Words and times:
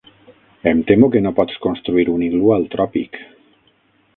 Em 0.71 0.79
temo 0.91 1.09
que 1.15 1.21
no 1.25 1.33
pots 1.41 1.61
construir 1.67 2.07
un 2.15 2.25
iglú 2.29 2.51
al 2.57 2.67
tròpic. 2.77 3.21